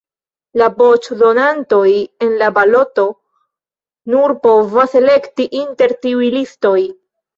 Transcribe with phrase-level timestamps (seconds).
[0.59, 1.89] La voĉdonantoj
[2.27, 3.05] en la baloto
[4.15, 6.79] nur povas elekti inter tiuj listoj.